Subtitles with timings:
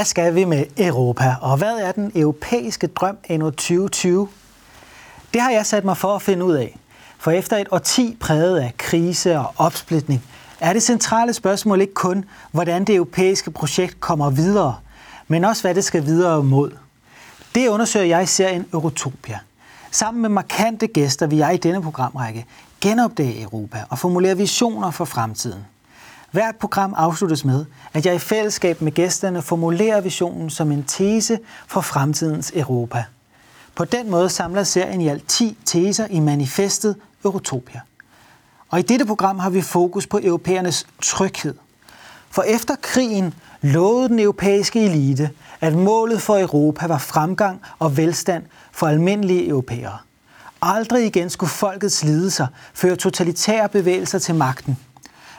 [0.00, 4.28] Hvad skal vi med Europa, og hvad er den europæiske drøm endnu 2020?
[5.34, 6.78] Det har jeg sat mig for at finde ud af.
[7.18, 10.22] For efter et årti præget af krise og opsplitning,
[10.60, 14.76] er det centrale spørgsmål ikke kun, hvordan det europæiske projekt kommer videre,
[15.28, 16.70] men også hvad det skal videre mod.
[17.54, 19.38] Det undersøger jeg i serien Eurotopia.
[19.90, 22.46] Sammen med markante gæster vil jeg i denne programrække
[22.80, 25.64] genopdage Europa og formulere visioner for fremtiden.
[26.30, 31.38] Hvert program afsluttes med, at jeg i fællesskab med gæsterne formulerer visionen som en tese
[31.66, 33.04] for fremtidens Europa.
[33.74, 37.80] På den måde samler serien i alt 10 teser i manifestet Eurotopia.
[38.68, 41.54] Og i dette program har vi fokus på europæernes tryghed.
[42.30, 48.44] For efter krigen lovede den europæiske elite, at målet for Europa var fremgang og velstand
[48.72, 49.98] for almindelige europæere.
[50.62, 54.78] Aldrig igen skulle folkets lidelser føre totalitære bevægelser til magten.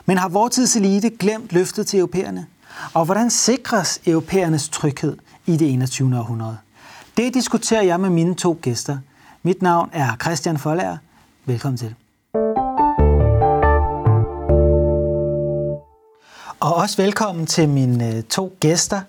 [0.05, 2.47] Men har vortids elite glemt løftet til europæerne?
[2.93, 6.17] Og hvordan sikres europæernes tryghed i det 21.
[6.19, 6.57] århundrede?
[7.17, 8.97] Det diskuterer jeg med mine to gæster.
[9.43, 10.97] Mit navn er Christian Folager.
[11.45, 11.95] Velkommen til.
[16.59, 19.01] Og også velkommen til mine øh, to gæster.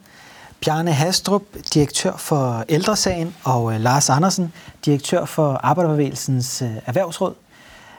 [0.60, 1.42] Bjarne Hastrup,
[1.74, 4.52] direktør for Ældresagen, og øh, Lars Andersen,
[4.84, 7.34] direktør for Arbejderbevægelsens øh, Erhvervsråd.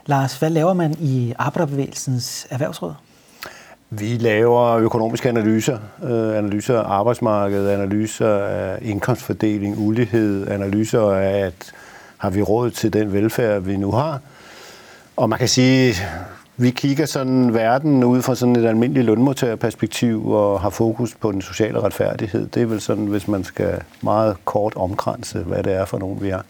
[0.06, 2.94] Lars, hvad laver man i Arbejderbevægelsens Erhvervsråd?
[3.90, 11.72] Vi laver økonomiske analyser, øh, analyser af arbejdsmarkedet, analyser af indkomstfordeling, ulighed, analyser af, at
[12.18, 14.20] har vi råd til den velfærd, vi nu har.
[15.18, 15.96] Og man kan sige,
[16.58, 21.42] vi kigger sådan verden ud fra sådan et almindeligt lønmodtagerperspektiv og har fokus på den
[21.42, 22.48] sociale retfærdighed.
[22.48, 26.22] Det er vel sådan, hvis man skal meget kort omkranse, hvad det er for nogen,
[26.22, 26.42] vi er.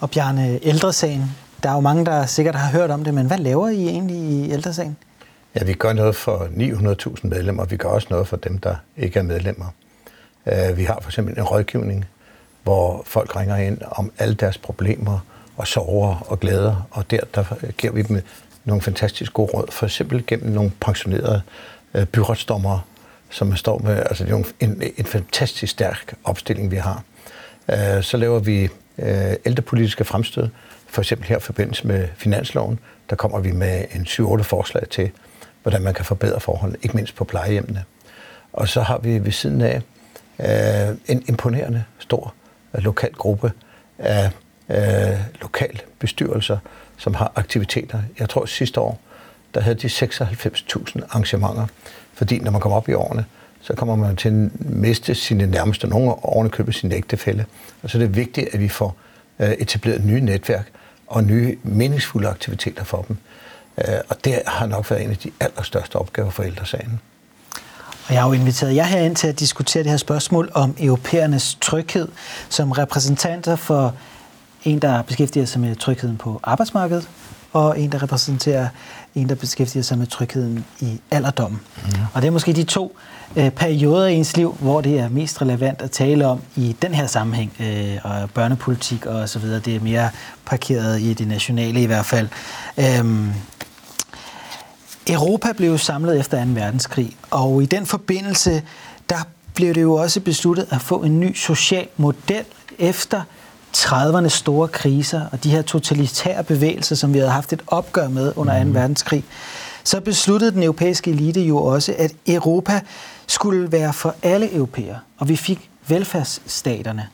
[0.00, 3.38] Og Bjarne, ældresagen, der er jo mange, der sikkert har hørt om det, men hvad
[3.38, 4.96] laver I egentlig i ældresagen?
[5.54, 6.48] Ja, vi gør noget for
[7.18, 9.66] 900.000 medlemmer, vi gør også noget for dem, der ikke er medlemmer.
[10.46, 12.04] Øh, vi har for eksempel en rådgivning,
[12.62, 15.18] hvor folk ringer ind om alle deres problemer
[15.56, 17.44] og sorger og glæder, og der, der
[17.78, 18.22] giver vi dem
[18.64, 21.42] nogle fantastisk gode råd, for eksempel gennem nogle pensionerede
[21.94, 22.80] øh, byrådsdommere,
[23.30, 27.02] som står med altså det er en, en fantastisk stærk opstilling, vi har.
[27.68, 30.48] Øh, så laver vi Øh, ældrepolitiske fremstød,
[30.86, 32.78] for eksempel her i forbindelse med finansloven,
[33.10, 35.10] der kommer vi med en 7-8 forslag til,
[35.62, 37.84] hvordan man kan forbedre forholdene, ikke mindst på plejehjemmene.
[38.52, 39.82] Og så har vi ved siden af
[40.40, 42.34] øh, en imponerende stor
[42.74, 43.52] øh, lokal gruppe
[43.98, 44.30] af
[44.68, 46.58] øh, lokal bestyrelser,
[46.96, 48.02] som har aktiviteter.
[48.18, 49.00] Jeg tror sidste år,
[49.54, 51.66] der havde de 96.000 arrangementer,
[52.14, 53.24] fordi når man kommer op i årene,
[53.60, 57.44] så kommer man til at miste sine nærmeste, nogle årene købe sin ægtefælde.
[57.82, 58.96] Og så er det vigtigt, at vi får
[59.38, 60.66] øh, etableret nye netværk
[61.06, 63.16] og nye meningsfulde aktiviteter for dem.
[63.78, 67.00] Øh, og det har nok været en af de allerstørste opgaver for ældresagen.
[68.08, 71.58] Og jeg har jo inviteret jer herind til at diskutere det her spørgsmål om europæernes
[71.60, 72.08] tryghed
[72.48, 73.94] som repræsentanter for
[74.64, 77.08] en, der beskæftiger sig med trygheden på arbejdsmarkedet,
[77.52, 78.68] og en, der repræsenterer
[79.14, 81.60] en, der beskæftiger sig med trygheden i alderdommen.
[81.84, 81.92] Mm.
[82.14, 82.96] Og det er måske de to
[83.36, 86.94] øh, perioder i ens liv, hvor det er mest relevant at tale om i den
[86.94, 89.60] her sammenhæng, øh, og børnepolitik og så videre.
[89.60, 90.10] Det er mere
[90.44, 92.28] parkeret i det nationale i hvert fald.
[92.78, 93.32] Øhm,
[95.08, 96.50] Europa blev samlet efter 2.
[96.50, 98.62] verdenskrig, og i den forbindelse,
[99.08, 102.44] der blev det jo også besluttet at få en ny social model
[102.78, 103.22] efter
[103.76, 108.32] 30'ernes store kriser og de her totalitære bevægelser, som vi havde haft et opgør med
[108.36, 108.64] under 2.
[108.64, 108.74] Mm.
[108.74, 109.24] verdenskrig,
[109.84, 112.80] så besluttede den europæiske elite jo også, at Europa
[113.26, 117.08] skulle være for alle europæere, og vi fik velfærdsstaterne.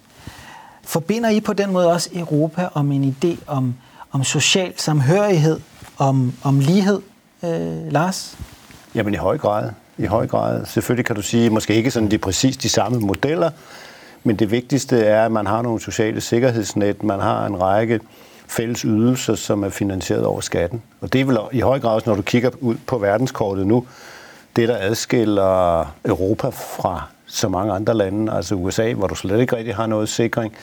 [0.85, 3.75] Forbinder I på den måde også Europa om en idé om,
[4.13, 5.61] om social samhørighed,
[5.99, 7.01] om, om lighed
[7.43, 8.37] øh, Lars?
[8.95, 9.71] Jamen i høj grad.
[9.99, 10.67] I høj grad.
[10.67, 13.51] Selvfølgelig kan du sige, måske ikke sådan de præcis de samme modeller,
[14.25, 18.01] men det vigtigste er, at man har nogle sociale sikkerhedsnet, man har en række
[18.49, 20.83] fælles ydelser, som er finansieret over skatten.
[21.01, 23.87] Og det er vel i høj grad også, når du kigger ud på verdenskortet nu,
[24.57, 29.57] det der adskiller Europa fra så mange andre lande, altså USA, hvor du slet ikke
[29.57, 30.55] rigtig har noget sikring,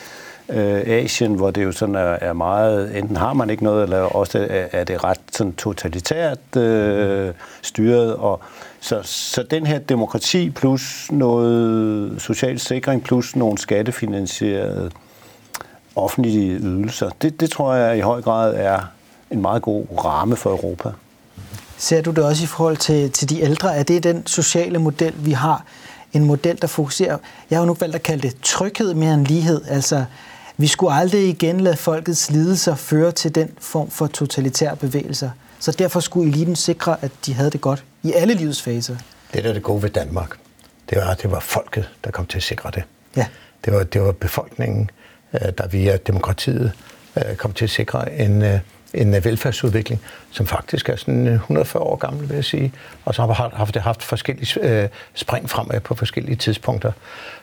[0.49, 3.99] øh, Asien, hvor det jo sådan er, er meget, enten har man ikke noget, eller
[3.99, 8.15] også er, er det ret sådan totalitært øh, styret.
[8.15, 8.39] Og
[8.79, 14.91] så, så den her demokrati plus noget social sikring plus nogle skattefinansierede
[15.95, 18.79] offentlige ydelser, det, det tror jeg i høj grad er
[19.31, 20.89] en meget god ramme for Europa.
[21.77, 23.75] Ser du det også i forhold til, til de ældre?
[23.75, 25.65] Er det den sociale model, vi har?
[26.13, 27.17] En model, der fokuserer...
[27.49, 29.61] Jeg har jo nu valgt at kalde det tryghed mere end lighed.
[29.67, 30.05] Altså,
[30.57, 35.29] vi skulle aldrig igen lade folkets lidelser føre til den form for totalitære bevægelser.
[35.59, 38.95] Så derfor skulle eliten sikre, at de havde det godt i alle livets faser.
[39.33, 40.29] Det er det gode ved Danmark.
[40.29, 40.37] Det
[40.89, 42.83] det var, det var folket, der kom til at sikre det.
[43.15, 43.25] Ja.
[43.65, 44.89] Det var, det var befolkningen,
[45.33, 46.71] øh, der via demokratiet
[47.17, 48.59] øh, kom til at sikre en, øh,
[48.93, 50.01] en velfærdsudvikling,
[50.31, 52.73] som faktisk er sådan 140 år gammel, vil jeg sige,
[53.05, 56.91] og så har haft, haft forskellige spring fremad på forskellige tidspunkter.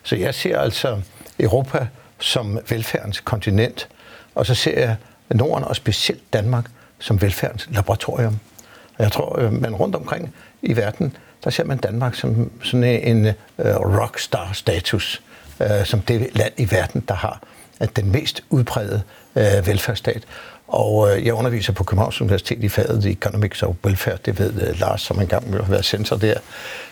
[0.03, 1.01] Så jeg ser altså
[1.41, 1.87] Europa
[2.21, 3.89] som velfærdens kontinent,
[4.35, 4.97] og så ser jeg
[5.31, 6.65] Norden og specielt Danmark
[6.99, 8.39] som velfærdens laboratorium.
[8.99, 12.85] Og jeg tror, øh, man rundt omkring i verden, der ser man Danmark som sådan
[12.85, 13.65] en uh,
[13.99, 15.23] rockstar-status,
[15.61, 17.41] uh, som det land i verden, der har
[17.97, 19.03] den mest udbredte
[19.35, 20.23] uh, velfærdsstat.
[20.69, 24.81] Og uh, jeg underviser på Københavns Universitet i faget Economics og Welfare, det ved uh,
[24.81, 26.39] Lars, som engang har været censor der.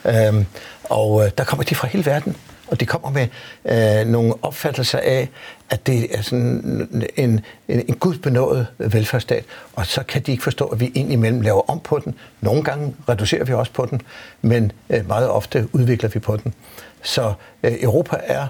[0.04, 0.44] Uh,
[0.84, 2.36] og uh, der kommer de fra hele verden,
[2.70, 3.26] og de kommer med
[3.65, 5.29] øh, nogle opfattelser af,
[5.70, 9.44] at det er sådan en, en, en gudbenået velfærdsstat,
[9.76, 12.15] og så kan de ikke forstå, at vi indimellem laver om på den.
[12.41, 14.00] Nogle gange reducerer vi også på den,
[14.43, 16.55] men øh, meget ofte udvikler vi på den.
[17.03, 17.32] Så
[17.62, 18.47] øh, Europa er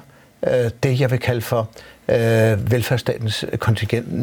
[0.47, 1.69] øh, det, jeg vil kalde for
[2.09, 3.45] øh, velfærdsstatens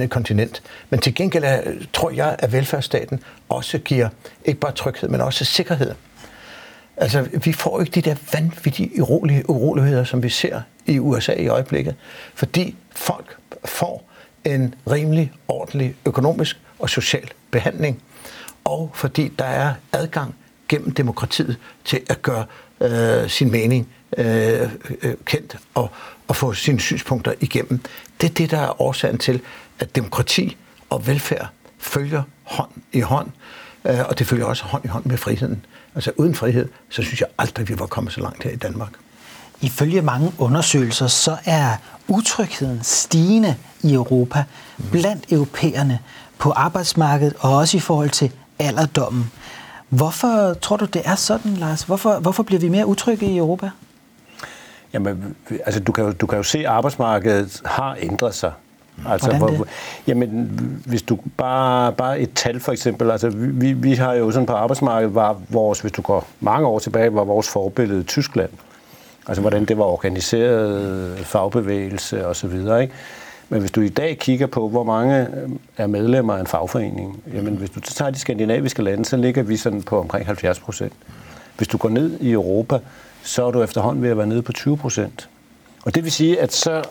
[0.08, 0.62] kontinent.
[0.90, 1.62] Men til gengæld er,
[1.94, 3.20] tror jeg, at velfærdsstaten
[3.50, 4.10] også giver
[4.46, 5.92] ikke bare tryghed, men også sikkerhed.
[6.98, 11.48] Altså, vi får ikke de der vanvittige urolige, uroligheder, som vi ser i USA i
[11.48, 11.96] øjeblikket,
[12.36, 14.10] fordi folk får
[14.46, 18.02] en rimelig, ordentlig økonomisk og social behandling,
[18.64, 20.36] og fordi der er adgang
[20.68, 22.46] gennem demokratiet til at gøre
[22.82, 24.70] øh, sin mening øh,
[25.02, 25.90] øh, kendt og,
[26.28, 27.80] og få sine synspunkter igennem.
[28.22, 29.42] Det er det, der er årsagen til,
[29.80, 30.58] at demokrati
[30.90, 31.48] og velfærd
[31.78, 33.30] følger hånd i hånd,
[33.86, 35.66] øh, og det følger også hånd i hånd med friheden.
[35.96, 38.92] Altså uden frihed, så synes jeg aldrig, vi var kommet så langt her i Danmark.
[39.62, 41.76] Ifølge mange undersøgelser, så er
[42.08, 44.44] utrygheden stigende i Europa
[44.92, 46.00] blandt europæerne
[46.38, 49.32] på arbejdsmarkedet og også i forhold til alderdommen.
[49.90, 51.84] Hvorfor tror du, det er sådan, Lars?
[51.84, 53.70] Hvorfor, hvorfor bliver vi mere utrygge i Europa?
[54.94, 58.52] Jamen, altså, du, kan jo, du kan jo se, at arbejdsmarkedet har ændret sig.
[59.08, 59.68] Altså, Hvordan det?
[60.08, 60.30] jamen,
[60.86, 64.54] hvis du bare, bare et tal for eksempel, altså vi, vi har jo sådan på
[64.54, 68.50] arbejdsmarkedet, var vores, hvis du går mange år tilbage, var vores forbillede Tyskland.
[69.28, 72.54] Altså hvordan det var organiseret, fagbevægelse osv.
[72.54, 72.90] Ikke?
[73.50, 75.28] Men hvis du i dag kigger på, hvor mange
[75.78, 79.58] er medlemmer af en fagforening, jamen hvis du tager de skandinaviske lande, så ligger vi
[79.58, 80.94] sådan på omkring 70 procent.
[81.58, 82.80] Hvis du går ned i Europa,
[83.24, 85.30] så er du efterhånden ved at være nede på 20 procent.
[85.86, 86.84] Og det vil sige, at så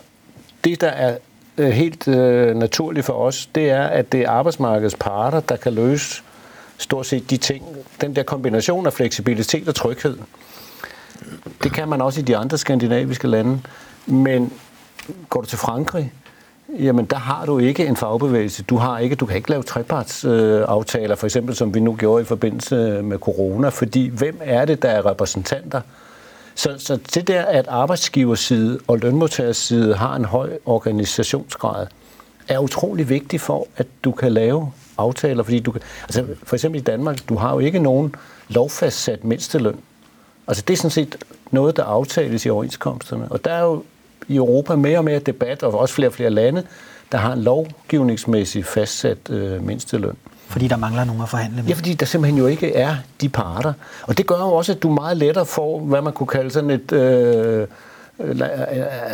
[0.63, 1.17] det, der er øh,
[1.57, 5.73] Øh, helt øh, naturligt for os, det er, at det er arbejdsmarkedets parter, der kan
[5.73, 6.23] løse
[6.77, 7.65] stort set de ting.
[8.01, 10.17] Den der kombination af fleksibilitet og tryghed.
[11.63, 13.61] Det kan man også i de andre skandinaviske lande.
[14.05, 14.53] Men
[15.29, 16.13] går du til Frankrig,
[16.79, 18.63] jamen der har du ikke en fagbevægelse.
[18.63, 22.21] Du, har ikke, du kan ikke lave trepartsaftaler, øh, for eksempel som vi nu gjorde
[22.21, 25.81] i forbindelse med corona, fordi hvem er det, der er repræsentanter?
[26.55, 31.87] Så, så det der, at arbejdsgiverside og lønmodtagerside har en høj organisationsgrad,
[32.47, 36.81] er utrolig vigtigt for, at du kan lave aftaler, fordi du kan, altså for eksempel
[36.81, 38.15] i Danmark, du har jo ikke nogen
[38.49, 39.75] lovfastsat mindsteløn.
[40.47, 41.17] Altså det er sådan set
[41.51, 43.31] noget, der aftales i overenskomsterne.
[43.31, 43.83] Og der er jo
[44.27, 46.63] i Europa mere og mere debat, og også flere og flere lande,
[47.11, 50.17] der har en lovgivningsmæssig fastsat øh, mindsteløn.
[50.47, 51.69] Fordi der mangler nogen at forhandle med?
[51.69, 53.73] Ja, fordi der simpelthen jo ikke er de parter.
[54.01, 56.69] Og det gør jo også, at du meget lettere får, hvad man kunne kalde sådan
[56.69, 56.91] et...
[56.91, 57.67] Øh,
[58.19, 58.45] øh, øh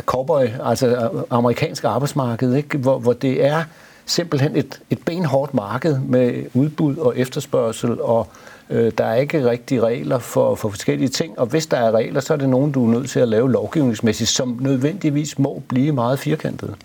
[0.05, 2.77] cowboy, altså øh, amerikansk arbejdsmarked, ikke?
[2.77, 3.63] Hvor, hvor det er
[4.05, 8.27] simpelthen et, et benhårdt marked med udbud og efterspørgsel, og
[8.69, 12.19] øh, der er ikke rigtige regler for, for forskellige ting, og hvis der er regler,
[12.19, 15.91] så er det nogen, du er nødt til at lave lovgivningsmæssigt, som nødvendigvis må blive
[15.91, 16.75] meget firkantede.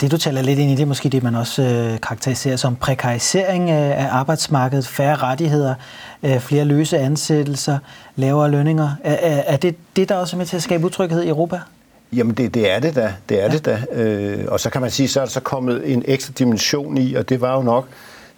[0.00, 2.76] Det, du taler lidt ind i, det er måske det, man også øh, karakteriserer som
[2.76, 5.74] prekarisering af arbejdsmarkedet, færre rettigheder,
[6.22, 7.78] øh, flere løse ansættelser,
[8.16, 8.90] lavere lønninger.
[9.04, 11.60] Er, er, er det det, der også er med til at skabe utryghed i Europa?
[12.12, 13.52] Jamen det, det er det da, det er ja.
[13.52, 13.82] det da.
[13.92, 17.14] Øh, og så kan man sige, så er der så kommet en ekstra dimension i,
[17.14, 17.88] og det var jo nok,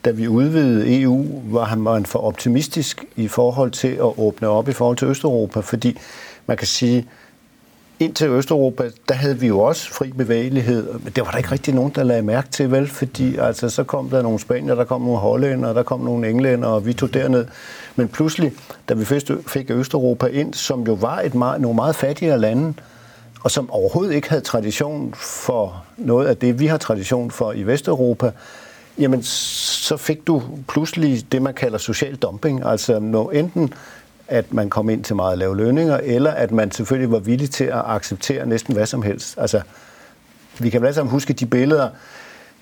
[0.05, 4.73] da vi udvidede EU, var man for optimistisk i forhold til at åbne op i
[4.73, 5.99] forhold til Østeuropa, fordi
[6.47, 7.07] man kan sige,
[8.00, 11.75] indtil Østeuropa, der havde vi jo også fri bevægelighed, men det var der ikke rigtig
[11.75, 12.88] nogen, der lagde mærke til, vel?
[12.88, 16.69] Fordi altså, så kom der nogle spanier, der kom nogle hollænder, der kom nogle englænder,
[16.69, 17.47] og vi tog derned.
[17.97, 18.53] Men pludselig,
[18.88, 19.05] da vi
[19.47, 22.75] fik Østeuropa ind, som jo var et meget, nogle meget fattigere lande,
[23.43, 27.62] og som overhovedet ikke havde tradition for noget af det, vi har tradition for i
[27.62, 28.31] Vesteuropa,
[28.99, 32.67] jamen så fik du pludselig det, man kalder social dumping.
[32.67, 33.73] Altså når enten
[34.28, 37.64] at man kom ind til meget lave lønninger, eller at man selvfølgelig var villig til
[37.64, 39.38] at acceptere næsten hvad som helst.
[39.38, 39.61] Altså,
[40.59, 41.88] vi kan vel alle sammen huske de billeder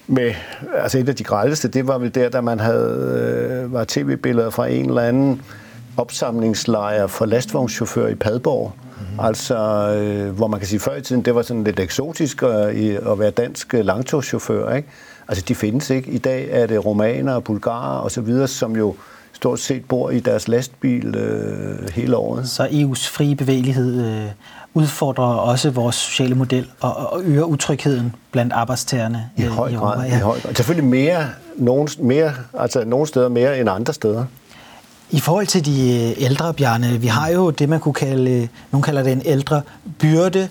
[0.06, 0.35] med,
[0.75, 4.50] altså et af de grældeste, det var vel der, da man havde, øh, var tv-billeder
[4.50, 5.42] fra en eller anden
[5.97, 9.06] opsamlingslejr for lastvognschauffører i Padborg, mm.
[9.14, 9.25] Mm.
[9.25, 9.56] Altså,
[9.97, 12.50] øh, hvor man kan sige, før i tiden, det var sådan lidt eksotisk at,
[13.11, 14.88] at være dansk langtogschauffør, ikke?
[15.28, 16.11] Altså, de findes ikke.
[16.11, 18.94] I dag er det romaner, bulgarer og så videre, som jo
[19.35, 22.49] stort set bor i deres lastbil øh, hele året.
[22.49, 24.31] Så EU's frie bevægelighed øh,
[24.75, 29.75] udfordrer også vores sociale model og, og øger utrygheden blandt arbejdstagerne i, øh, høj i
[29.75, 29.97] Europa.
[29.97, 30.17] Grad, ja.
[30.17, 30.55] I høj grad.
[30.55, 34.25] Selvfølgelig mere, nogen, mere, altså nogle steder mere end andre steder.
[35.11, 38.49] I forhold til de øh, ældre, Bjarne, vi har jo det, man kunne kalde, øh,
[38.73, 39.62] nogen kalder det en ældre
[39.99, 40.49] byrde.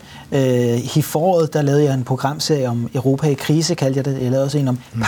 [0.95, 4.21] I foråret, der lavede jeg en programserie om Europa i krise, kaldte jeg det.
[4.21, 5.01] Jeg lavede også en om mm.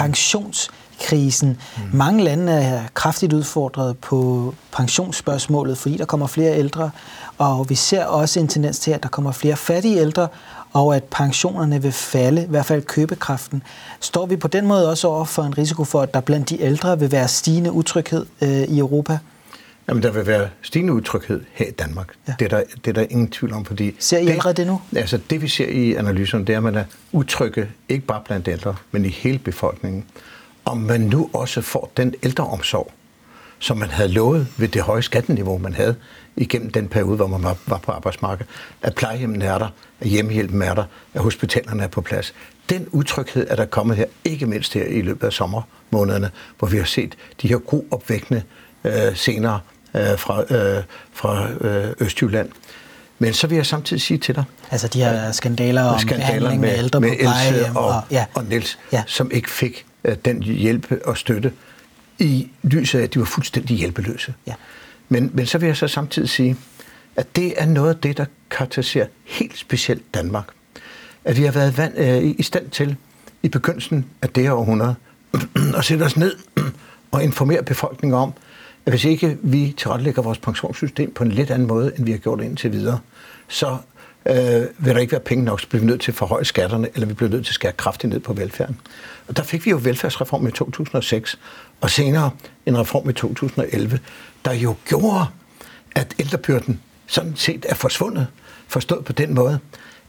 [0.96, 1.50] Pensionskrisen.
[1.78, 1.98] Mm.
[1.98, 6.92] Mange lande er kraftigt udfordret på pensionsspørgsmålet, fordi der kommer flere ældre,
[7.38, 10.28] og vi ser også en tendens til, at der kommer flere fattige ældre,
[10.74, 13.64] og at pensionerne vil falde, i hvert fald købekraften.
[14.00, 16.62] Står vi på den måde også over for en risiko for, at der blandt de
[16.62, 19.18] ældre vil være stigende utryghed øh, i Europa?
[19.88, 22.08] Jamen, der vil være stigende utryghed her i Danmark.
[22.28, 22.34] Ja.
[22.40, 23.96] Det, er der, det er der ingen tvivl om, fordi...
[24.00, 24.82] Ser I allerede det nu?
[24.96, 28.48] Altså, det vi ser i analyserne, det er, at man er utrygge, ikke bare blandt
[28.48, 30.06] ældre, men i hele befolkningen.
[30.66, 32.92] Om man nu også får den ældreomsorg,
[33.60, 35.96] som man havde lovet ved det høje skatteniveau, man havde
[36.36, 38.52] igennem den periode, hvor man var, var på arbejdsmarkedet.
[38.82, 39.68] At plejehjemmen er der,
[40.00, 42.34] at hjemmehjælpen er der, at hospitalerne er på plads.
[42.70, 46.78] Den utryghed er der kommet her, ikke mindst her i løbet af sommermånederne, hvor vi
[46.78, 47.58] har set de her
[47.92, 48.44] opvækkende
[48.84, 49.60] øh, scener
[49.96, 52.50] øh, fra, øh, fra øh, Østjylland.
[53.20, 54.44] Men så vil jeg samtidig sige til dig...
[54.72, 57.76] Altså de her skandaler om skandaler behandling med, med ældre med på plejehjem.
[57.76, 58.26] Og, og, ja.
[58.34, 59.04] og Niels, ja.
[59.08, 59.86] som ikke fik
[60.26, 61.52] den hjælp og støtte,
[62.20, 64.34] i lyset af, at de var fuldstændig hjælpeløse.
[64.48, 64.54] Ja.
[65.10, 66.58] Men, men så vil jeg så samtidig sige,
[67.16, 70.48] at det er noget af det, der karakteriserer helt specielt Danmark.
[71.26, 72.96] At vi har været vand, øh, i stand til
[73.44, 74.96] i begyndelsen af det her århundrede
[75.78, 76.36] at sætte os ned
[77.12, 78.34] og informere befolkningen om,
[78.86, 82.18] at hvis ikke vi tilrettelægger vores pensionssystem på en lidt anden måde, end vi har
[82.18, 83.00] gjort indtil videre,
[83.48, 83.78] så
[84.26, 86.90] øh, vil der ikke være penge nok, så bliver vi nødt til at forhøje skatterne,
[86.94, 88.80] eller vi bliver nødt til at skære kraftigt ned på velfærden.
[89.28, 91.40] Og der fik vi jo velfærdsreformen i 2006,
[91.82, 92.32] og senere
[92.66, 94.00] en reform i 2011,
[94.46, 95.26] der jo gjorde,
[95.96, 98.28] at ældrebyrden sådan set er forsvundet,
[98.68, 99.60] forstået på den måde,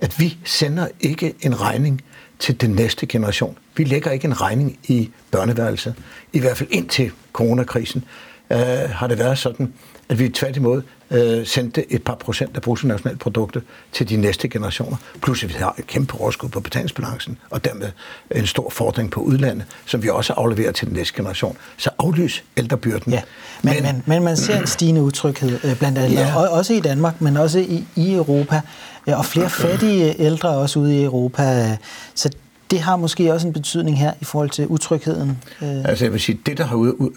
[0.01, 2.03] at vi sender ikke en regning
[2.39, 3.59] til den næste generation.
[3.77, 5.95] Vi lægger ikke en regning i børneværelset.
[6.33, 8.05] I hvert fald indtil coronakrisen
[8.53, 8.59] øh,
[8.91, 9.73] har det været sådan,
[10.09, 14.97] at vi tværtimod øh, sendte et par procent af bruttonationalproduktet til de næste generationer.
[15.23, 17.89] Plus at vi har et kæmpe overskud på betalingsbalancen, og dermed
[18.31, 21.57] en stor fordring på udlandet, som vi også afleverer til den næste generation.
[21.77, 23.13] Så aflys ældrebyrden.
[23.13, 23.23] Ja,
[23.63, 26.49] men, men, men, men man ser en stigende utryghed øh, blandt ældre, ja.
[26.49, 28.61] også i Danmark, men også i, i Europa,
[29.07, 31.77] og flere fattige ældre også ude i Europa.
[32.15, 32.31] Så
[32.71, 35.39] det har måske også en betydning her i forhold til utrygheden.
[35.63, 35.85] Øh.
[35.85, 37.11] Altså jeg vil sige, det der har ud,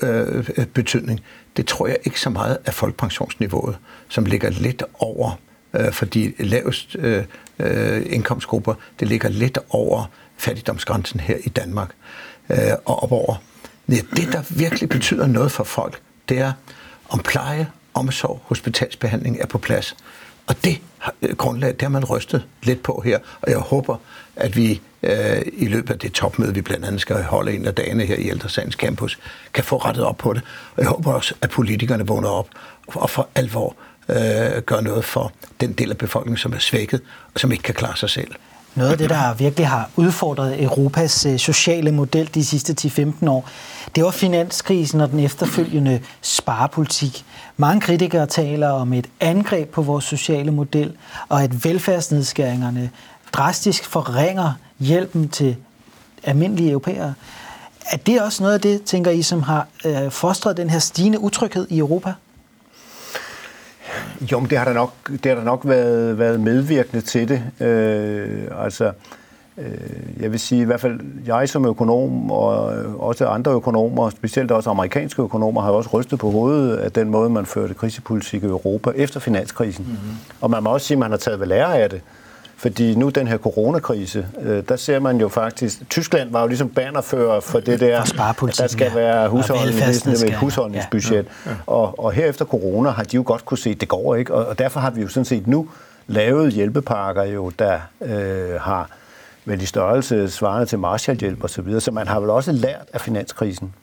[0.58, 1.20] øh, betydning,
[1.60, 3.78] det tror jeg ikke så meget af folkepensionsniveauet,
[4.10, 5.40] som ligger lidt over
[5.74, 7.24] øh, for de lavest øh,
[7.60, 8.74] øh, indkomstgrupper.
[9.00, 10.06] Det ligger lidt over
[10.38, 11.92] fattigdomsgrænsen her i Danmark
[12.50, 13.36] øh, og opover.
[13.88, 16.52] Det, der virkelig betyder noget for folk, det er,
[17.10, 19.96] om pleje, omsorg, hospitalsbehandling er på plads.
[20.48, 20.82] Og det
[21.22, 23.98] øh, grundlag, det har man rystet lidt på her, og jeg håber,
[24.40, 27.76] at vi øh, i løbet af det topmøde, vi blandt andet skal holde en af
[27.76, 29.20] dagene her i Ældresagens Campus,
[29.54, 30.42] kan få rettet op på det.
[30.76, 32.48] Og jeg håber også, at politikerne vågner op
[32.88, 33.76] og for alvor
[34.10, 35.32] øh, gør noget for
[35.62, 37.02] den del af befolkningen, som er svækket
[37.34, 38.32] og som ikke kan klare sig selv.
[38.76, 43.50] Noget af det, der virkelig har udfordret Europas øh, sociale model de sidste 10-15 år,
[43.96, 47.26] det var finanskrisen og den efterfølgende sparepolitik.
[47.58, 50.94] Mange kritikere taler om et angreb på vores sociale model,
[51.30, 52.90] og at velfærdsnedskæringerne
[53.34, 55.56] drastisk forringer hjælpen til
[56.24, 57.14] almindelige europæere.
[57.92, 61.20] Er det også noget af det, tænker I, som har øh, fostret den her stigende
[61.20, 62.14] utryghed i Europa?
[64.32, 67.68] Jo, men det har der nok, det har der nok været, været medvirkende til det.
[67.68, 68.92] Øh, altså,
[69.58, 72.56] øh, jeg vil sige, i hvert fald jeg som økonom, og
[73.00, 77.30] også andre økonomer, specielt også amerikanske økonomer, har også rystet på hovedet af den måde,
[77.30, 79.86] man førte krisepolitik i Europa efter finanskrisen.
[79.86, 80.18] Mm-hmm.
[80.42, 82.02] Og man må også sige, at man har taget ved lære af det.
[82.60, 86.70] Fordi nu den her coronakrise, øh, der ser man jo faktisk, Tyskland var jo ligesom
[86.70, 89.76] banerfører for det der, at der skal være husholdning,
[90.06, 91.26] med husholdningsbudget.
[91.46, 91.52] Ja.
[91.52, 91.56] Ja.
[91.68, 94.34] Og, og her efter corona har de jo godt kunne se, at det går ikke,
[94.34, 95.68] og, og derfor har vi jo sådan set nu
[96.08, 98.90] lavet hjælpepakker jo, der øh, har
[99.46, 101.82] vel i størrelse svarende til Marshallhjælp osv., så, videre.
[101.82, 103.74] så man har vel også lært af finanskrisen.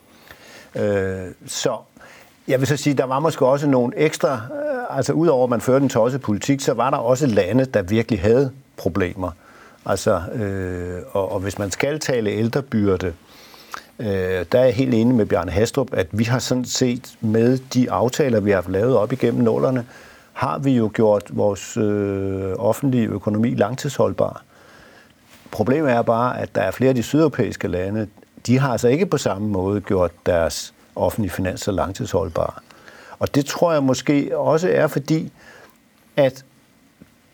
[0.75, 1.77] Øh, så
[2.49, 5.61] jeg vil så sige, der var måske også nogle ekstra, øh, altså udover at man
[5.61, 9.31] førte en tosset politik, så var der også lande, der virkelig havde problemer.
[9.87, 13.13] Altså, øh, og, og hvis man skal tale ældrebyrde,
[13.99, 17.59] øh, der er jeg helt enig med Bjarne Hastrup, at vi har sådan set med
[17.75, 19.87] de aftaler, vi har lavet op igennem nålerne,
[20.33, 24.43] har vi jo gjort vores øh, offentlige økonomi langtidsholdbar.
[25.51, 28.09] Problemet er bare, at der er flere af de sydeuropæiske lande,
[28.47, 32.53] de har altså ikke på samme måde gjort deres offentlige finanser langtidsholdbare.
[33.19, 35.33] Og det tror jeg måske også er fordi,
[36.17, 36.45] at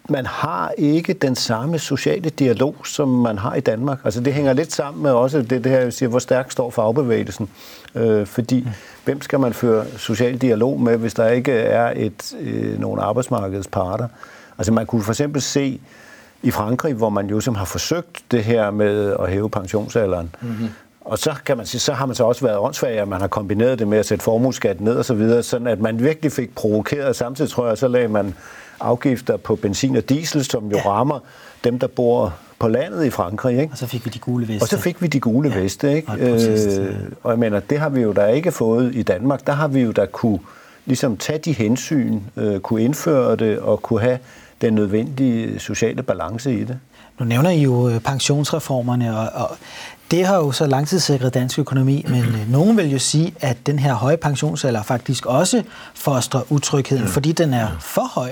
[0.09, 3.99] man har ikke den samme sociale dialog, som man har i Danmark.
[4.04, 6.71] Altså det hænger lidt sammen med også det, det her, jeg siger, hvor stærkt står
[6.71, 7.49] fagbevægelsen.
[7.94, 8.71] Øh, fordi mm.
[9.04, 14.09] hvem skal man føre social dialog med, hvis der ikke er et, øh, nogle arbejdsmarkedsparter?
[14.59, 15.80] Altså man kunne for eksempel se
[16.42, 20.35] i Frankrig, hvor man jo som har forsøgt det her med at hæve pensionsalderen.
[20.40, 20.68] Mm-hmm.
[21.04, 23.28] Og så kan man sige, så har man så også været åndssvag, at man har
[23.28, 26.54] kombineret det med at sætte formueskat ned og så videre, sådan at man virkelig fik
[26.54, 27.16] provokeret.
[27.16, 28.35] Samtidig tror jeg, så lagde man
[28.80, 30.88] afgifter på benzin og diesel, som jo ja.
[30.90, 31.18] rammer
[31.64, 33.61] dem, der bor på landet i Frankrig.
[33.61, 33.73] Ikke?
[33.73, 34.64] Og så fik vi de gule veste.
[34.64, 35.61] Og så fik vi de gule ja.
[35.61, 35.97] veste.
[35.97, 36.12] Ikke?
[36.12, 39.47] Og, øh, og jeg mener, det har vi jo da ikke fået i Danmark.
[39.47, 40.38] Der har vi jo da kunne
[40.87, 44.18] ligesom tage de hensyn, øh, kunne indføre det og kunne have
[44.61, 46.78] den nødvendige sociale balance i det.
[47.18, 49.56] Nu nævner I jo øh, pensionsreformerne, og, og
[50.12, 53.78] det har jo så langtidssikret dansk økonomi, men øh, nogen vil jo sige, at den
[53.78, 55.62] her høje pensionsalder faktisk også
[55.95, 58.31] fostrer utrygheden, fordi den er for høj.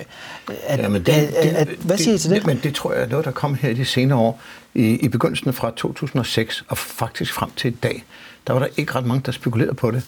[0.67, 2.47] At, ja, men det, at, at, det, hvad siger I til det?
[2.47, 4.41] Men det tror jeg er noget, der kom her i de senere år.
[4.75, 8.05] I, I begyndelsen fra 2006 og faktisk frem til i dag,
[8.47, 10.03] der var der ikke ret mange, der spekulerede på det.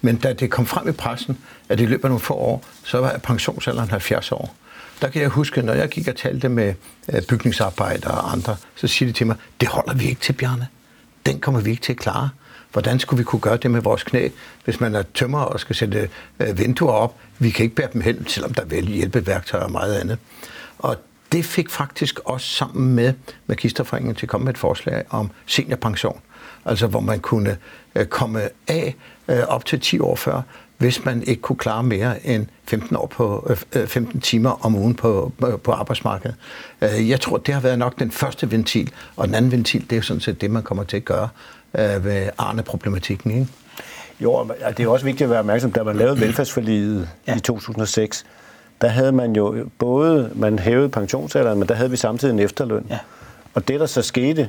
[0.00, 2.98] Men da det kom frem i pressen, at i løbet af nogle få år, så
[2.98, 4.54] var pensionsalderen 70 år.
[5.00, 6.74] Der kan jeg huske, når jeg gik og talte med
[7.08, 10.66] øh, bygningsarbejdere og andre, så siger de til mig, det holder vi ikke til, Bjarne
[11.28, 12.30] den kommer vi ikke til at klare.
[12.72, 14.28] Hvordan skulle vi kunne gøre det med vores knæ,
[14.64, 16.08] hvis man er tømmer og skal sætte
[16.40, 17.14] øh, vinduer op?
[17.38, 20.18] Vi kan ikke bære dem hen, selvom der er vel hjælpeværktøjer og meget andet.
[20.78, 20.96] Og
[21.32, 23.12] det fik faktisk også sammen med
[23.46, 26.20] Magisterforeningen til at komme med et forslag om seniorpension.
[26.64, 27.56] Altså hvor man kunne
[27.94, 28.96] øh, komme af
[29.28, 30.42] øh, op til 10 år før,
[30.78, 33.52] hvis man ikke kunne klare mere end 15 år på
[33.86, 36.36] 15 øh, timer om ugen på, på arbejdsmarkedet.
[36.82, 39.98] Øh, jeg tror, det har været nok den første ventil, og den anden ventil, det
[39.98, 41.28] er sådan set det, man kommer til at gøre
[41.78, 43.30] øh, ved Arne-problematikken.
[43.30, 43.46] Ikke?
[44.20, 47.36] Jo, det er også vigtigt at være opmærksom, da man lavede velfærdsforliget ja.
[47.36, 48.26] i 2006,
[48.80, 52.86] der havde man jo både, man hævede pensionsalderen, men der havde vi samtidig en efterløn.
[52.90, 52.98] Ja.
[53.54, 54.48] Og det, der så skete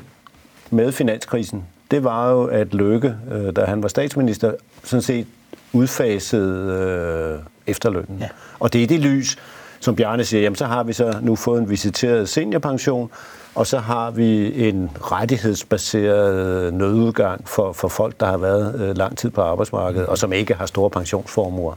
[0.69, 3.15] med finanskrisen, det var jo, at Løkke,
[3.55, 5.27] da han var statsminister, sådan set
[5.73, 8.19] udfaset øh, efterlønnen.
[8.19, 8.27] Ja.
[8.59, 9.37] Og det er det lys,
[9.79, 13.11] som Bjarne siger, jamen så har vi så nu fået en visiteret seniorpension,
[13.55, 19.17] og så har vi en rettighedsbaseret nødudgang for, for folk, der har været øh, lang
[19.17, 21.73] tid på arbejdsmarkedet, og som ikke har store pensionsformuer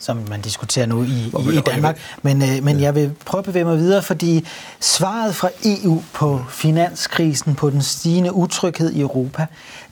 [0.00, 1.98] som man diskuterer nu i, i, i Danmark.
[2.22, 4.46] Men, øh, men jeg vil prøve at bevæge mig videre, fordi
[4.80, 9.46] svaret fra EU på finanskrisen, på den stigende utryghed i Europa,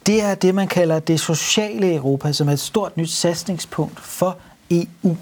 [0.09, 4.37] det er det, man kalder det sociale Europa, som er et stort nyt satsningspunkt for
[4.71, 5.17] EU.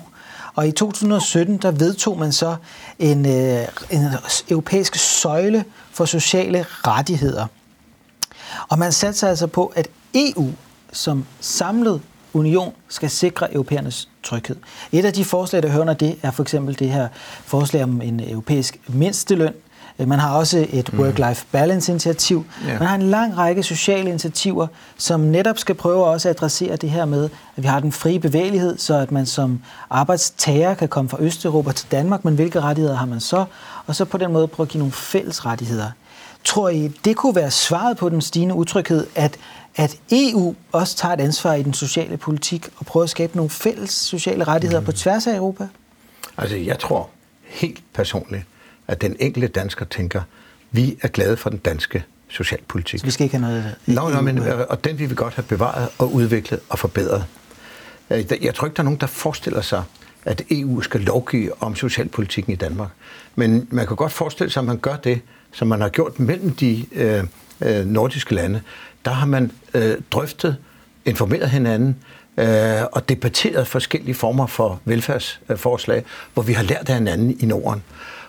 [0.54, 2.56] Og i 2017, der vedtog man så
[2.98, 4.04] en, øh, en
[4.50, 7.46] europæisk søjle for sociale rettigheder.
[8.68, 10.50] Og man satte sig altså på, at EU
[10.92, 12.00] som samlet
[12.32, 14.56] union skal sikre europæernes tryghed.
[14.92, 17.08] Et af de forslag, der hører under det, er for eksempel det her
[17.44, 19.54] forslag om en europæisk mindsteløn.
[19.98, 21.00] Man har også et mm.
[21.00, 22.44] work-life balance-initiativ.
[22.66, 22.78] Ja.
[22.78, 24.66] Man har en lang række sociale initiativer,
[24.98, 27.24] som netop skal prøve også at adressere det her med,
[27.56, 31.72] at vi har den frie bevægelighed, så at man som arbejdstager kan komme fra Østeuropa
[31.72, 33.44] til Danmark, men hvilke rettigheder har man så?
[33.86, 35.90] Og så på den måde prøve at give nogle fælles rettigheder.
[36.44, 39.38] Tror I, det kunne være svaret på den stigende utryghed, at
[39.76, 43.50] at EU også tager et ansvar i den sociale politik og prøver at skabe nogle
[43.50, 44.86] fælles sociale rettigheder mm.
[44.86, 45.68] på tværs af Europa?
[46.38, 47.08] Altså, jeg tror
[47.42, 48.44] helt personligt,
[48.88, 50.22] at den enkelte dansker tænker,
[50.70, 53.00] vi er glade for den danske socialpolitik.
[53.00, 53.74] Så vi skal ikke have noget...
[53.86, 57.24] Nå, no, men, og den vil vi godt have bevaret og udviklet og forbedret.
[58.10, 59.82] Øh, jeg tror ikke, der er nogen, der forestiller sig,
[60.24, 62.88] at EU skal lovgive om socialpolitikken i Danmark.
[63.34, 65.20] Men man kan godt forestille sig, at man gør det,
[65.52, 67.24] som man har gjort mellem de øh,
[67.60, 68.62] øh nordiske lande,
[69.04, 70.56] der har man øh, drøftet,
[71.04, 71.96] informeret hinanden
[72.36, 77.82] øh, og debatteret forskellige former for velfærdsforslag, hvor vi har lært af hinanden i Norden.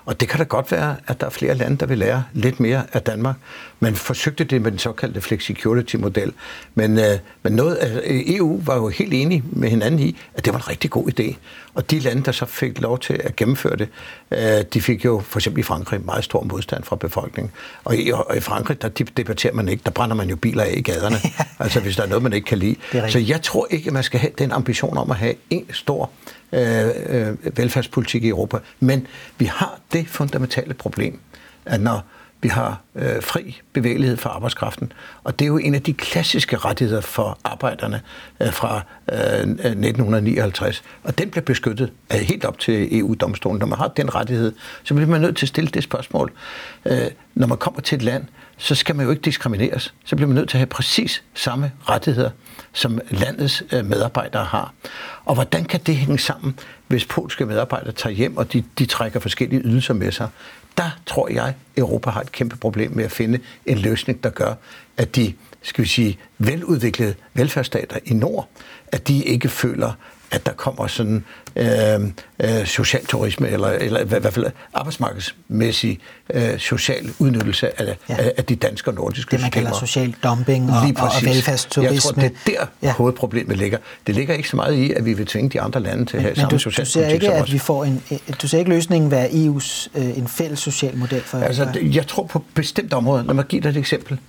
[0.07, 2.59] Og det kan da godt være, at der er flere lande, der vil lære lidt
[2.59, 3.35] mere af Danmark.
[3.79, 6.33] Man forsøgte det med den såkaldte flexicurity-model.
[6.75, 10.53] Men, øh, men noget af EU var jo helt enige med hinanden i, at det
[10.53, 11.35] var en rigtig god idé.
[11.73, 13.89] Og de lande, der så fik lov til at gennemføre det,
[14.31, 17.51] øh, de fik jo for eksempel i Frankrig meget stor modstand fra befolkningen.
[17.83, 20.73] Og i, og i Frankrig, der debatterer man ikke, der brænder man jo biler af
[20.77, 21.17] i gaderne.
[21.59, 22.75] altså hvis der er noget, man ikke kan lide.
[23.09, 26.03] Så jeg tror ikke, at man skal have den ambition om at have en stor
[26.05, 28.57] øh, Øh, øh, velfærdspolitik i Europa.
[28.79, 29.07] Men
[29.37, 31.19] vi har det fundamentale problem,
[31.65, 32.03] at når
[32.41, 36.57] vi har øh, fri bevægelighed for arbejdskraften, og det er jo en af de klassiske
[36.57, 38.01] rettigheder for arbejderne
[38.41, 43.59] øh, fra øh, 1959, og den bliver beskyttet øh, helt op til EU-domstolen.
[43.59, 46.31] Når man har den rettighed, så bliver man nødt til at stille det spørgsmål.
[46.85, 48.23] Øh, når man kommer til et land,
[48.57, 49.93] så skal man jo ikke diskrimineres.
[50.05, 52.29] Så bliver man nødt til at have præcis samme rettigheder,
[52.73, 54.73] som landets øh, medarbejdere har.
[55.25, 59.19] Og hvordan kan det hænge sammen, hvis polske medarbejdere tager hjem, og de, de trækker
[59.19, 60.29] forskellige ydelser med sig?
[60.77, 64.53] Der tror jeg, Europa har et kæmpe problem med at finde en løsning, der gør,
[64.97, 68.49] at de skal vi sige, veludviklede velfærdsstater i nord,
[68.87, 69.91] at de ikke føler,
[70.31, 71.67] at der kommer sådan øh,
[72.39, 75.99] øh, social turisme, eller, eller i hvert fald arbejdsmarkedsmæssig
[76.33, 78.15] øh, social udnyttelse af, ja.
[78.17, 79.65] af, af de danske og nordiske Det, man systemer.
[79.65, 81.93] kalder social dumping og, og, og velfærdsturisme.
[81.93, 82.93] Jeg tror, det er der ja.
[82.93, 83.77] hovedproblemet ligger.
[84.07, 86.23] Det ligger ikke så meget i, at vi vil tvinge de andre lande til at
[86.23, 88.03] have men samme du, social du ser ikke, at vi får en,
[88.41, 92.23] du ser ikke løsningen være EU's øh, en fælles social model for Altså, jeg tror
[92.23, 93.23] på bestemt områder.
[93.23, 94.19] Lad mig give dig et eksempel.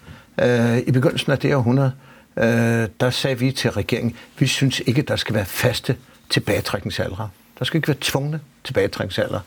[0.40, 2.07] Øh, I begyndelsen af det århundrede, øh,
[2.38, 5.96] Øh, der sagde vi til regeringen, vi synes ikke, der skal være faste
[6.30, 7.28] tilbagetrækningsaldre.
[7.58, 9.40] Der skal ikke være tvungne tilbagetrækningsalder.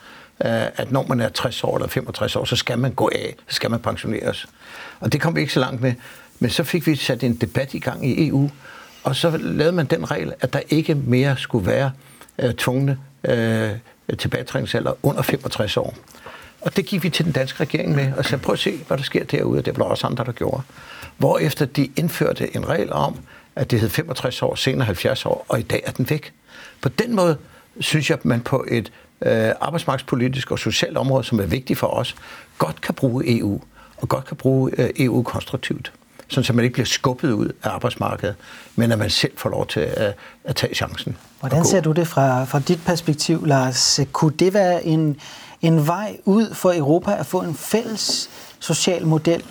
[0.45, 3.35] Øh, at når man er 60 år eller 65 år, så skal man gå af,
[3.47, 4.47] så skal man pensioneres.
[4.99, 5.93] Og det kom vi ikke så langt med.
[6.39, 8.49] Men så fik vi sat en debat i gang i EU,
[9.03, 11.91] og så lavede man den regel, at der ikke mere skulle være
[12.39, 13.71] øh, tvungne øh,
[14.17, 15.95] tilbagetrækningsalder under 65 år.
[16.61, 18.97] Og det gik vi til den danske regering med, og sagde, prøv at se, hvad
[18.97, 20.61] der sker derude, og det var også andre, der gjorde.
[21.17, 23.17] Hvorefter de indførte en regel om,
[23.55, 26.33] at det hed 65 år, senere 70 år, og i dag er den væk.
[26.81, 27.37] På den måde
[27.79, 31.87] synes jeg, at man på et øh, arbejdsmarkedspolitisk og socialt område, som er vigtigt for
[31.87, 32.15] os,
[32.57, 33.61] godt kan bruge EU,
[33.97, 35.91] og godt kan bruge øh, EU konstruktivt.
[36.27, 38.35] Sådan at man ikke bliver skubbet ud af arbejdsmarkedet,
[38.75, 41.17] men at man selv får lov til at, at tage chancen.
[41.39, 43.99] Hvordan ser du det fra, fra dit perspektiv, Lars?
[44.11, 45.17] Kunne det være en,
[45.61, 49.43] en vej ud for Europa at få en fælles social model?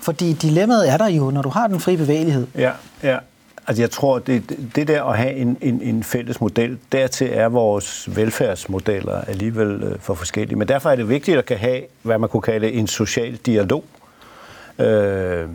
[0.00, 2.46] Fordi dilemmaet er der jo, når du har den frie bevægelighed.
[2.54, 2.70] Ja,
[3.02, 3.18] ja.
[3.68, 7.48] Altså jeg tror, det, det der at have en, en, en fælles model, dertil er
[7.48, 10.58] vores velfærdsmodeller alligevel øh, for forskellige.
[10.58, 13.84] Men derfor er det vigtigt at kan have, hvad man kunne kalde en social dialog.
[14.78, 15.46] Øh,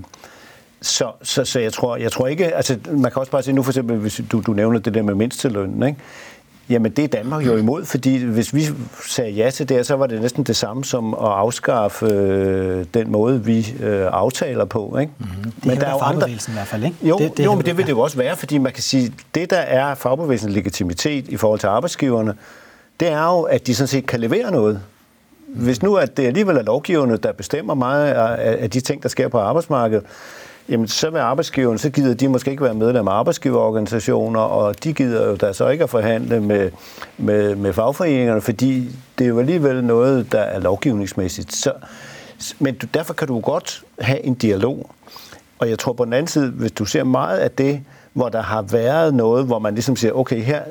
[0.81, 3.63] så, så, så jeg tror, jeg tror ikke, altså man kan også bare sige nu
[3.63, 5.99] for eksempel, hvis du, du nævner det der med mindstelønnen, ikke?
[6.69, 8.67] Jamen det er Danmark jo imod, fordi hvis vi
[9.07, 13.11] sagde ja til det, så var det næsten det samme som at afskaffe øh, den
[13.11, 14.97] måde, vi øh, aftaler på.
[14.97, 15.13] Ikke?
[15.17, 15.51] Mm-hmm.
[15.51, 16.29] Det men der er jo andre...
[16.29, 16.95] i hvert fald, ikke?
[17.01, 19.13] Jo, det, det jo men det vil det jo også være, fordi man kan sige,
[19.35, 22.33] det der er fagbevægelsens legitimitet i forhold til arbejdsgiverne,
[22.99, 24.81] det er jo, at de sådan set kan levere noget.
[25.47, 29.27] Hvis nu at det alligevel er lovgiverne, der bestemmer meget af de ting, der sker
[29.27, 30.05] på arbejdsmarkedet,
[30.69, 34.93] jamen så vil arbejdsgiveren, så gider de måske ikke være medlem af arbejdsgiverorganisationer, og de
[34.93, 36.71] gider jo da så ikke at forhandle med,
[37.17, 41.55] med, med fagforeningerne, fordi det er jo alligevel noget, der er lovgivningsmæssigt.
[41.55, 41.73] Så,
[42.59, 44.89] men du, derfor kan du godt have en dialog.
[45.59, 47.81] Og jeg tror på den anden side, hvis du ser meget af det,
[48.13, 50.61] hvor der har været noget, hvor man ligesom siger, okay, her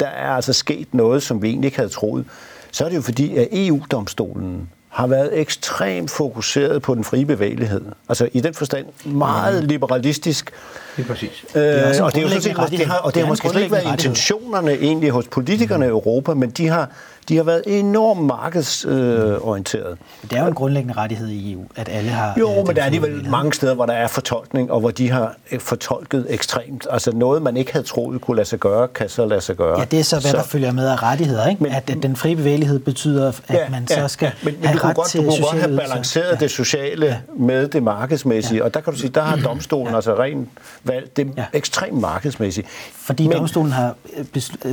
[0.00, 2.24] der er altså sket noget, som vi egentlig ikke havde troet,
[2.70, 7.82] så er det jo fordi, at EU-domstolen har været ekstremt fokuseret på den frie bevægelighed.
[8.08, 9.68] Altså i den forstand meget mm.
[9.68, 10.50] liberalistisk.
[10.96, 11.44] Det er præcis.
[11.54, 13.48] Øh, det er og det er jo sådan set, det har, og det har måske
[13.48, 15.90] slet ikke været intentionerne egentlig hos politikerne mm.
[15.90, 16.90] i Europa, men de har,
[17.28, 19.90] de har været enormt markedsorienteret.
[19.90, 22.34] Øh, det er jo en grundlæggende rettighed i EU, at alle har...
[22.38, 25.10] Jo, øh, men der er alligevel mange steder, hvor der er fortolkning, og hvor de
[25.10, 26.86] har øh, fortolket ekstremt.
[26.90, 29.78] Altså noget, man ikke havde troet kunne lade sig gøre, kan så lade sig gøre.
[29.78, 31.62] Ja, det er så, hvad så, der følger med af rettigheder, ikke?
[31.62, 34.68] Men, at, at den frie bevægelighed betyder, at ja, man så skal ja, men, men
[34.68, 36.36] have ret godt, til Du kunne godt have balanceret ja.
[36.36, 37.16] det sociale ja.
[37.36, 38.64] med det markedsmæssige, ja.
[38.64, 39.96] og der kan du sige, der har domstolen ja.
[39.96, 40.48] altså rent
[40.84, 41.44] valgt det ja.
[41.52, 42.66] ekstremt markedsmæssigt.
[42.92, 43.94] Fordi men, domstolen har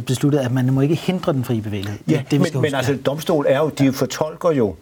[0.06, 2.00] besluttet, at man må ikke hindre den frie bevægelighed.
[2.08, 3.90] Ja, det, men, men altså, domstol er jo, de ja.
[3.90, 4.76] fortolker jo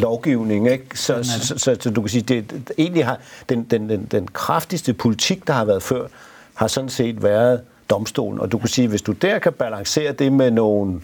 [0.00, 0.98] lovgivning, ikke?
[0.98, 4.94] Så, så, så, så, du kan sige, det, egentlig har den, den, den, den kraftigste
[4.94, 6.06] politik, der har været før,
[6.54, 8.40] har sådan set været domstolen.
[8.40, 11.00] Og du kan sige, hvis du der kan balancere det med nogle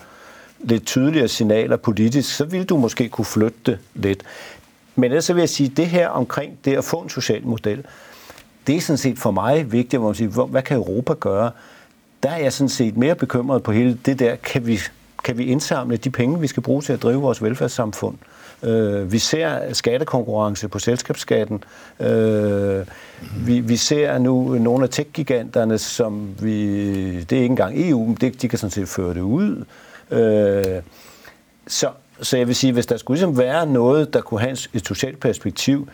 [0.60, 4.22] lidt tydeligere signaler politisk, så vil du måske kunne flytte det lidt.
[4.96, 7.84] Men ellers så vil jeg sige, det her omkring det at få en social model,
[8.66, 11.50] det er sådan set for mig vigtigt, hvor man siger, hvad kan Europa gøre?
[12.22, 14.80] Der er jeg sådan set mere bekymret på hele det der, kan vi,
[15.24, 18.16] kan vi indsamle de penge, vi skal bruge til at drive vores velfærdssamfund?
[18.62, 21.64] Øh, vi ser skattekonkurrence på selskabsskatten.
[22.00, 22.86] Øh,
[23.46, 28.42] vi, vi ser nu nogle af tech-giganterne, som vi, det er ikke engang EU, det,
[28.42, 29.64] de kan sådan set føre det ud.
[30.10, 30.82] Øh,
[31.66, 31.88] så,
[32.20, 35.20] så jeg vil sige, hvis der skulle ligesom være noget, der kunne have et socialt
[35.20, 35.88] perspektiv,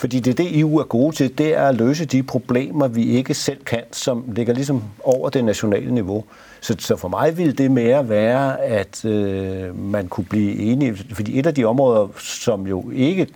[0.00, 3.04] fordi det er det, EU er gode til, det er at løse de problemer, vi
[3.04, 6.24] ikke selv kan, som ligger ligesom over det nationale niveau.
[6.60, 11.38] Så, så for mig ville det mere være, at øh, man kunne blive enige, fordi
[11.38, 13.26] et af de områder, som jo ikke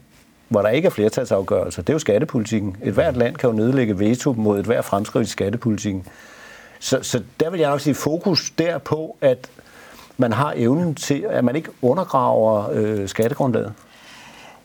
[0.49, 2.77] hvor der ikke er flertalsafgørelser, det er jo skattepolitikken.
[2.83, 6.07] Et hvert land kan jo nedlægge veto mod et hvert fremskridt i skattepolitikken.
[6.81, 9.51] Så, så der vil jeg nok sige fokus derpå, at
[10.17, 13.73] man har evnen til, at man ikke undergraver øh, skattegrundlaget.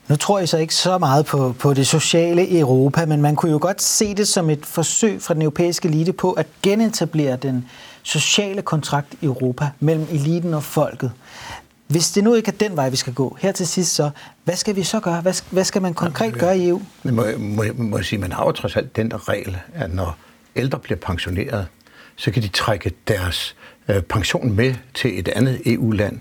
[0.09, 3.51] Nu tror jeg så ikke så meget på, på det sociale Europa, men man kunne
[3.51, 7.65] jo godt se det som et forsøg fra den europæiske elite på at genetablere den
[8.03, 11.11] sociale kontrakt i Europa mellem eliten og folket.
[11.87, 14.09] Hvis det nu ikke er den vej, vi skal gå, her til sidst så,
[14.43, 15.21] hvad skal vi så gøre?
[15.21, 16.81] Hvad, hvad skal man konkret gøre i EU?
[17.03, 20.17] Må, må, må jeg sige, man har jo trods alt den regel, at når
[20.55, 21.67] ældre bliver pensioneret,
[22.15, 23.55] så kan de trække deres
[23.87, 26.19] øh, pension med til et andet EU-land.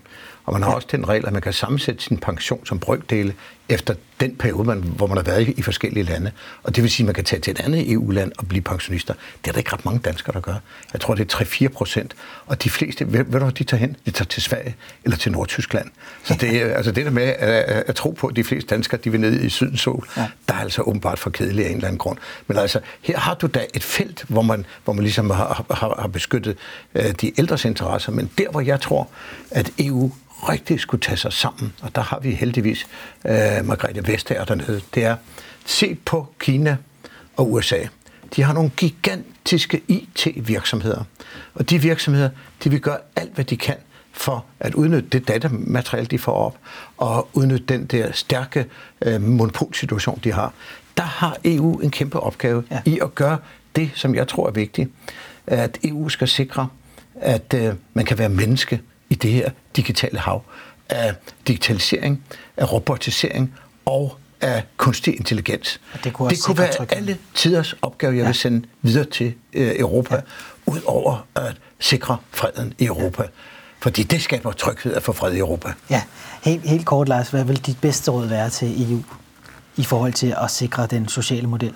[0.49, 3.35] Og man har også den regel, at man kan sammensætte sin pension som brøkdele
[3.69, 6.33] efter den periode, man, hvor man har været i, i forskellige lande.
[6.63, 9.15] Og det vil sige, at man kan tage til et andet EU-land og blive pensionister.
[9.45, 10.55] Det er der ikke ret mange danskere, der gør.
[10.93, 12.15] Jeg tror, det er 3-4 procent.
[12.47, 13.97] Og de fleste, ved, ved du, hvor de tager hen?
[14.07, 15.91] De tager til Sverige eller til Nordtyskland.
[16.25, 19.11] Så det, altså det der med at, at tro på, at de fleste danskere de
[19.11, 20.27] vil ned i sydens sol, ja.
[20.49, 22.19] der er altså åbenbart for kedeligt af en eller anden grund.
[22.47, 26.01] Men altså, her har du da et felt, hvor man, hvor man ligesom har, har,
[26.01, 26.57] har beskyttet
[26.95, 28.13] uh, de ældres interesser.
[28.13, 29.09] Men der, hvor jeg tror,
[29.51, 30.13] at EU
[30.49, 32.87] rigtig skulle tage sig sammen, og der har vi heldigvis
[33.25, 33.31] uh,
[33.65, 35.17] Margrethe Vestager dernede, det er
[35.67, 36.77] se på Kina
[37.37, 37.79] og USA.
[38.37, 41.05] De har nogle gigantiske IT-virksomheder,
[41.55, 42.31] og de virksomheder,
[42.65, 43.77] de vil gøre alt, hvad de kan
[44.13, 46.59] for at udnytte det datamateriale, de får op,
[46.97, 48.67] og udnytte den der stærke
[49.03, 50.53] øh, monopolsituation, de har.
[50.97, 52.81] Der har EU en kæmpe opgave ja.
[52.85, 53.39] i at gøre
[53.77, 54.91] det, som jeg tror er vigtigt.
[55.47, 56.69] At EU skal sikre,
[57.21, 60.43] at øh, man kan være menneske i det her digitale hav
[60.89, 61.15] af
[61.47, 62.25] digitalisering,
[62.57, 63.55] af robotisering
[63.89, 65.81] og af kunstig intelligens.
[65.93, 66.97] Og det kunne, det kunne være trykken.
[66.97, 68.27] alle tiders opgave, jeg ja.
[68.27, 70.21] vil sende videre til øh, Europa, ja.
[70.67, 73.23] ud over at sikre freden i Europa.
[73.23, 73.29] Ja.
[73.81, 75.73] Fordi det skaber tryghed at få fred i Europa.
[75.91, 76.03] Ja,
[76.43, 77.31] helt, helt kort, Lars.
[77.31, 79.03] Hvad vil dit bedste råd være til EU
[79.77, 81.75] i forhold til at sikre den sociale model?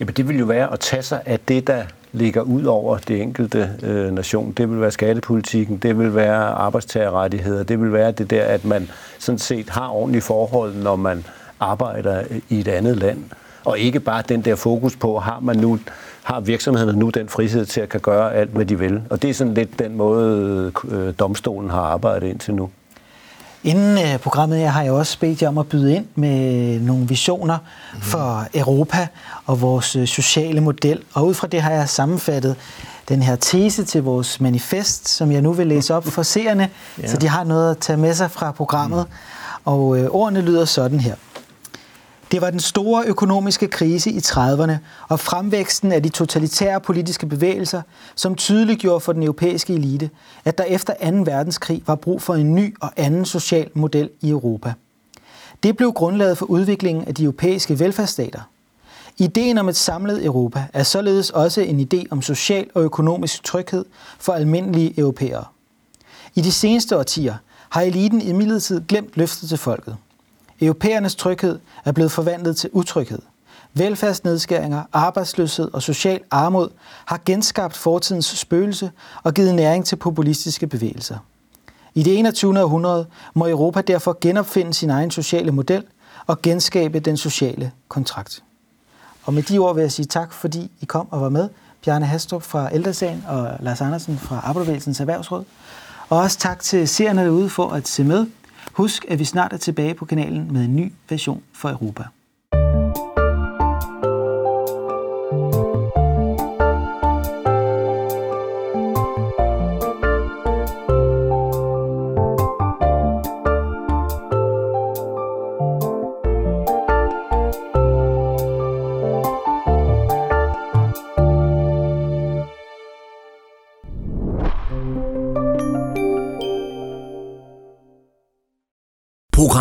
[0.00, 3.22] Jamen, det vil jo være at tage sig af det, der ligger ud over det
[3.22, 4.52] enkelte øh, nation.
[4.52, 8.90] Det vil være skattepolitikken, det vil være arbejdstagerrettigheder, det vil være det der, at man
[9.18, 11.24] sådan set har ordentlige forhold, når man
[11.60, 13.24] arbejder i et andet land.
[13.64, 15.78] Og ikke bare den der fokus på, har man nu
[16.22, 19.02] har virksomhederne nu den frihed til at kan gøre alt, hvad de vil.
[19.10, 22.70] Og det er sådan lidt den måde, øh, domstolen har arbejdet indtil nu.
[23.64, 27.08] Inden øh, programmet her har jeg også bedt jer om at byde ind med nogle
[27.08, 27.58] visioner
[27.94, 28.00] mm.
[28.00, 29.08] for Europa
[29.46, 31.02] og vores øh, sociale model.
[31.14, 32.56] Og ud fra det har jeg sammenfattet
[33.08, 36.68] den her tese til vores manifest, som jeg nu vil læse op for seerne,
[37.02, 37.06] ja.
[37.06, 39.06] så de har noget at tage med sig fra programmet.
[39.08, 39.72] Mm.
[39.72, 41.14] Og øh, ordene lyder sådan her.
[42.30, 44.72] Det var den store økonomiske krise i 30'erne
[45.08, 47.82] og fremvæksten af de totalitære politiske bevægelser,
[48.14, 50.10] som tydeliggjorde for den europæiske elite,
[50.44, 51.16] at der efter 2.
[51.16, 54.72] verdenskrig var brug for en ny og anden social model i Europa.
[55.62, 58.40] Det blev grundlaget for udviklingen af de europæiske velfærdsstater.
[59.18, 63.84] Ideen om et samlet Europa er således også en idé om social og økonomisk tryghed
[64.18, 65.44] for almindelige europæere.
[66.34, 67.34] I de seneste årtier
[67.68, 69.96] har eliten imidlertid glemt løftet til folket.
[70.60, 73.18] Europæernes tryghed er blevet forvandlet til utryghed.
[73.74, 76.68] Velfærdsnedskæringer, arbejdsløshed og social armod
[77.04, 78.90] har genskabt fortidens spøgelse
[79.22, 81.18] og givet næring til populistiske bevægelser.
[81.94, 82.62] I det 21.
[82.62, 85.84] århundrede må Europa derfor genopfinde sin egen sociale model
[86.26, 88.42] og genskabe den sociale kontrakt.
[89.24, 91.48] Og med de ord vil jeg sige tak, fordi I kom og var med.
[91.84, 95.44] Bjarne Hastrup fra Ældresagen og Lars Andersen fra Arbejderbevægelsens Erhvervsråd.
[96.08, 98.26] Og også tak til seerne derude for at se med.
[98.76, 102.04] Husk, at vi snart er tilbage på kanalen med en ny version for Europa.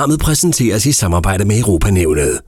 [0.05, 2.41] Programmet præsenteres i samarbejde med Europanævnet.